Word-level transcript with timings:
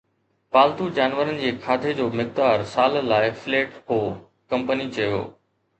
پالتو 0.55 0.85
جانورن 0.99 1.37
جي 1.41 1.51
کاڌي 1.65 1.93
جو 2.01 2.07
مقدار 2.21 2.65
سال 2.73 2.99
لاء 3.13 3.23
فليٽ 3.45 3.69
هو، 3.87 4.01
ڪمپني 4.51 4.91
چيو 4.99 5.25